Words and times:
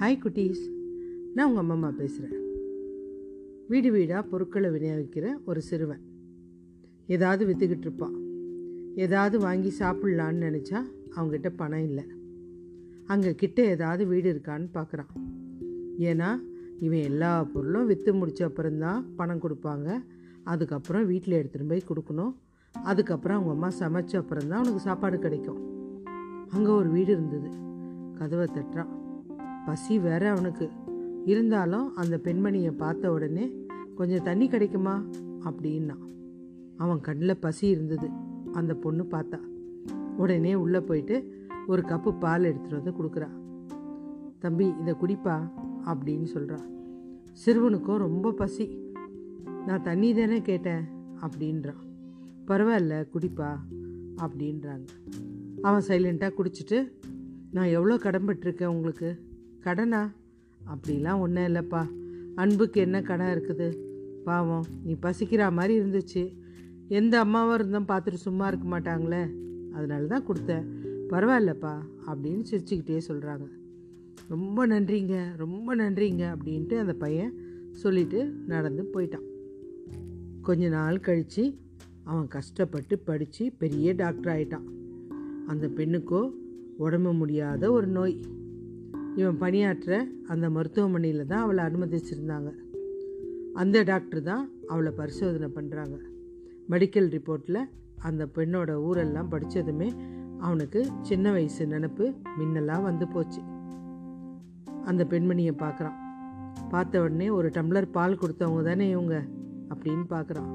Hi 0.00 0.18
குட்டீஸ். 0.24 0.60
நான் 1.34 1.48
உங்கள் 1.48 1.76
அம்மா 1.76 1.88
பேசுகிறேன் 2.00 2.42
வீடு 3.68 3.90
வீடாக 3.92 4.22
பொருட்களை 4.22 4.70
விநியோகிக்கிற 4.70 5.32
ஒரு 5.44 5.60
சிறுவன். 5.60 6.02
ஏதாவது 7.06 7.42
விற்றுக்கிட்டு 7.46 7.86
இருப்பான். 7.86 8.14
ஏதாவது 8.94 9.38
வாங்கி 9.38 9.72
சாப்பிட்லான்னு 9.78 10.44
நினச்சா 10.46 10.80
அவங்ககிட்ட 11.16 11.50
பணம் 11.56 11.82
இல்லை. 11.82 12.04
அங்கே 13.06 13.34
கிட்ட 13.34 13.64
ஏதாவது 13.64 14.06
வீடு 14.06 14.32
இருக்கான்னு 14.32 14.68
பார்க்குறான் 14.74 15.10
ஏன்னா 15.98 16.42
இவன் 16.80 17.02
எல்லா 17.10 17.44
பொருளும் 17.44 17.86
விற்று 17.86 18.14
முடிச்ச 18.14 18.42
அப்புறம்தான் 18.42 19.14
பணம் 19.16 19.42
கொடுப்பாங்க. 19.42 20.04
அதுக்கப்புறம் 20.42 21.06
வீட்டில் 21.06 21.38
எடுத்துகிட்டு 21.40 21.68
போய் 21.68 21.88
கொடுக்கணும். 21.90 22.32
அதுக்கப்புறம் 22.74 23.38
அவங்க 23.38 23.54
அம்மா 23.56 23.72
சமைச்ச 23.82 24.16
அப்புறம் 24.16 24.48
தான் 24.48 24.58
அவனுக்கு 24.58 24.80
சாப்பாடு 24.80 25.18
கிடைக்கும். 25.18 25.60
அங்கே 26.50 26.70
ஒரு 26.70 26.88
வீடு 26.88 27.12
இருந்தது. 27.12 27.50
கதவை 28.14 28.48
தட்டுறான். 28.54 29.06
பசி 29.68 29.98
வேற 29.98 30.30
அவனுக்கு. 30.30 30.70
இருந்தாலும் 31.24 31.94
அந்த 31.94 32.20
பெண்மணியை 32.24 32.72
பார்த்த 32.72 33.12
உடனே 33.12 33.66
கொஞ்சம் 33.94 34.22
தண்ணி 34.22 34.48
கிடைக்குமா? 34.48 35.04
அப்படின்னா. 35.40 35.96
அவன் 36.76 37.00
கண்ணில் 37.00 37.36
பசி 37.36 37.68
இருந்தது. 37.68 38.08
அந்த 38.52 38.74
பொண்ணு 38.74 39.02
பார்த்தா. 39.02 39.38
உடனே 40.16 40.54
உள்ளே 40.54 40.80
போயிட்டு 40.80 41.16
ஒரு 41.66 41.82
கப்பு 41.82 42.18
பால் 42.18 42.42
எடுத்துகிட்டு 42.42 42.82
வந்து 42.82 42.90
கொடுக்குறா. 42.90 43.28
தம்பி 44.38 44.74
இதை 44.80 44.94
குடிப்பா 44.94 45.50
அப்படின்னு 45.84 46.26
சொல்கிறா 46.34 46.58
சிறுவனுக்கும் 47.46 47.96
ரொம்ப 47.96 48.32
பசி. 48.32 48.92
நான் 49.66 49.82
தண்ணி 49.82 50.14
தானே 50.14 50.42
கேட்டேன் 50.42 50.84
அப்படின்றான் 51.20 51.82
பரவாயில்ல 52.46 53.06
குடிப்பா 53.14 53.56
அப்படின்றாங்க. 54.16 54.86
அவன் 55.62 55.82
சைலண்ட்டாக 55.88 56.32
குடிச்சிட்டு 56.36 56.92
நான் 57.50 57.66
எவ்வளோ 57.66 57.94
கடன்பட்டிருக்கேன் 57.94 58.66
உங்களுக்கு? 58.66 59.27
கடனா? 59.60 60.12
அப்படிலாம் 60.66 61.18
ஒன்றும் 61.18 61.44
இல்லைப்பா. 61.44 61.86
அன்புக்கு 62.34 62.80
என்ன 62.80 63.02
கடன் 63.02 63.38
இருக்குது? 63.38 63.76
பாவம் 64.24 64.64
நீ 64.84 64.96
பசிக்கிற 65.02 65.52
மாதிரி 65.52 65.80
இருந்துச்சு. 65.80 66.36
எந்த 66.88 67.18
அம்மாவும் 67.18 67.54
இருந்தும் 67.54 67.88
பார்த்துட்டு 67.88 68.14
சும்மா 68.14 68.46
இருக்க 68.46 68.80
மாட்டாங்களே. 68.80 69.30
அதனால 69.72 70.06
தான் 70.06 70.24
கொடுத்தேன். 70.26 70.66
பரவாயில்லப்பா 71.10 71.78
அப்படின்னு 72.06 72.44
சிரிச்சுக்கிட்டே 72.50 73.00
சொல்கிறாங்க 73.08 73.46
ரொம்ப 74.28 74.66
நன்றிங்க 74.66 75.36
ரொம்ப 75.36 75.76
நன்றிங்க 75.76 76.34
அப்படின்ட்டு 76.34 76.78
அந்த 76.78 76.92
பையன் 76.92 77.32
சொல்லிட்டு 77.72 78.24
நடந்து 78.46 78.90
போயிட்டான். 78.94 79.26
கொஞ்ச 80.42 80.68
நாள் 80.68 81.00
கழித்து 81.00 81.58
அவன் 82.04 82.28
கஷ்டப்பட்டு 82.28 82.98
படித்து 82.98 83.52
பெரிய 83.58 83.92
டாக்டர் 83.92 84.36
ஆயிட்டான். 84.36 84.66
அந்த 85.46 85.66
பெண்ணுக்கோ 85.66 86.30
உடம்பு 86.76 87.12
முடியாத 87.12 87.70
ஒரு 87.70 87.86
நோய். 87.86 88.20
இவன் 89.18 89.38
பணியாற்ற 89.38 89.92
அந்த 90.28 90.50
மருத்துவமனையில் 90.50 91.26
தான் 91.26 91.42
அவளை 91.42 91.62
அனுமதிச்சிருந்தாங்க. 91.64 92.50
அந்த 93.54 93.82
டாக்டர் 93.82 94.22
தான் 94.22 94.44
அவளை 94.66 94.90
பரிசோதனை 94.96 95.48
பண்ணுறாங்க 95.54 95.96
மெடிக்கல் 96.70 97.08
ரிப்போர்ட்டில் 97.14 97.60
அந்த 98.02 98.22
பெண்ணோட 98.34 98.70
ஊரெல்லாம் 98.88 99.30
படித்ததுமே 99.30 99.88
அவனுக்கு 100.38 100.80
சின்ன 101.00 101.30
வயசு 101.32 101.62
நினப்பு 101.66 102.04
மின்னலாக 102.38 102.82
வந்து 102.82 103.08
போச்சு. 103.08 103.40
அந்த 104.84 105.04
பெண்மணியை 105.04 105.54
பார்க்குறான் 105.64 105.98
பார்த்த 106.70 107.02
உடனே 107.02 107.28
ஒரு 107.28 107.48
டம்ளர் 107.48 107.90
பால் 107.90 108.20
கொடுத்தவங்க 108.20 108.62
தானே 108.62 108.86
இவங்க 108.90 109.16
அப்படின்னு 109.72 110.06
பார்க்குறான் 110.10 110.52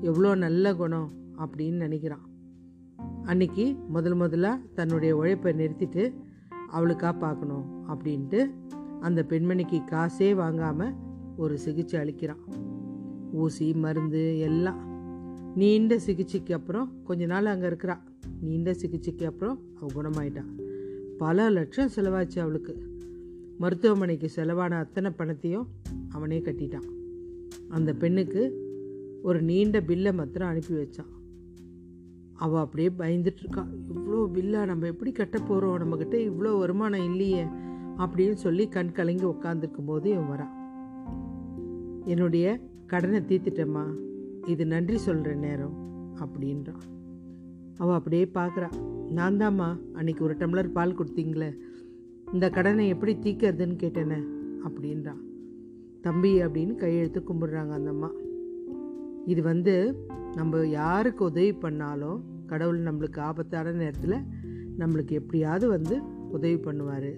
எவ்வளோ 0.00 0.34
நல்ல 0.34 0.74
குணம் 0.74 1.08
அப்படின்னு 1.38 1.78
நினைக்கிறான். 1.86 2.24
அன்னைக்கு 3.24 3.64
முதல் 3.88 4.14
முதலாக 4.14 4.62
தன்னுடைய 4.74 5.16
உழைப்பை 5.16 5.52
நிறுத்திட்டு 5.52 6.04
அவளுக்காக 6.70 7.14
பார்க்கணும் 7.18 7.66
அப்படின்ட்டு 7.88 8.40
அந்த 9.00 9.20
பெண்மணிக்கு 9.28 9.78
காசே 9.90 10.34
வாங்காமல் 10.34 10.94
ஒரு 11.36 11.58
சிகிச்சை 11.58 12.00
அளிக்கிறான். 12.00 12.42
ஊசி 13.32 13.66
மருந்து 13.74 14.38
எல்லாம் 14.38 14.80
நீண்ட 15.54 15.98
சிகிச்சைக்கு 15.98 16.54
அப்புறம் 16.54 16.88
கொஞ்ச 17.04 17.26
நாள் 17.26 17.52
அங்கே 17.52 17.68
இருக்கிறா. 17.68 17.96
நீண்ட 18.40 18.74
சிகிச்சைக்கு 18.74 19.26
அப்புறம் 19.26 19.58
அவள் 19.78 19.94
குணமாயிட்டான் 19.96 20.50
பல 21.18 21.50
லட்சம் 21.50 21.92
செலவாச்சு 21.96 22.38
அவளுக்கு. 22.38 22.74
மருத்துவமனைக்கு 23.58 24.28
செலவான 24.36 24.72
அத்தனை 24.78 25.10
பணத்தையும் 25.10 25.66
அவனே 26.08 26.38
கட்டிட்டான். 26.38 26.88
அந்த 27.68 27.90
பெண்ணுக்கு 27.92 28.42
ஒரு 29.22 29.42
நீண்ட 29.42 29.80
பில்லை 29.80 30.12
மாத்திரம் 30.12 30.48
அனுப்பி 30.48 30.74
வச்சான். 30.74 31.10
அவள் 32.44 32.62
அப்படியே 32.64 32.90
பயந்துட்டுருக்கா. 33.00 33.62
இவ்வளோ 33.92 34.20
பில்லா 34.34 34.60
நம்ம 34.70 34.86
எப்படி 34.86 35.12
கட்ட 35.12 35.38
போகிறோம் 35.38 35.80
நம்மக்கிட்ட 35.82 36.16
இவ்வளோ 36.28 36.52
வருமானம் 36.58 37.06
இல்லையே 37.10 37.42
அப்படின்னு 38.02 38.36
சொல்லி 38.44 38.68
கண் 38.68 38.92
கலங்கி 38.92 39.24
உட்காந்துருக்கும் 39.24 39.90
போது 39.90 40.06
இவன் 40.10 40.30
வரான் 40.32 40.54
என்னுடைய 42.04 42.46
கடனை 42.86 43.20
தீர்த்துட்டேம்மா. 43.20 43.84
இது 44.46 44.62
நன்றி 44.66 44.98
சொல்கிற 44.98 45.32
நேரம் 45.46 45.74
அப்படின்றான். 46.22 46.84
அவள் 47.78 47.98
அப்படியே 47.98 48.24
பார்க்குறா 48.34 48.68
நான் 49.18 49.38
தாம்மா 49.40 49.68
அன்னைக்கு 49.92 50.24
ஒரு 50.24 50.34
டம்ளர் 50.34 50.74
பால் 50.76 50.96
கொடுத்தீங்களே 50.98 51.50
இந்த 52.32 52.46
கடனை 52.50 52.84
எப்படி 52.88 53.12
தீக்கிறதுன்னு 53.24 53.76
கேட்டேனே 53.82 54.20
அப்படின்றான். 54.66 55.22
தம்பி 56.02 56.32
அப்படின்னு 56.44 56.74
கையெழுத்து 56.82 57.20
கும்பிடுறாங்க 57.20 57.72
அந்த 57.78 57.90
அம்மா. 57.90 58.10
இது 59.26 59.42
வந்து 59.42 59.74
நம்ம 60.36 60.60
யாருக்கு 60.66 61.22
உதவி 61.24 61.52
பண்ணாலும் 61.64 62.18
கடவுள் 62.50 62.82
நம்மளுக்கு 62.82 63.18
ஆபத்தான 63.18 63.72
நேரத்தில் 63.72 64.24
நம்மளுக்கு 64.78 65.10
எப்படியாவது 65.10 65.68
வந்து 65.68 66.00
உதவி 66.30 66.54
பண்ணுவார். 66.54 67.12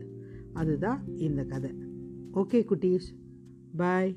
அதுதான் 0.52 1.02
இந்த 1.16 1.44
கதை. 1.44 1.70
ஓகே 2.34 2.64
குட்டீஸ். 2.70 3.08
பாய். 3.76 4.16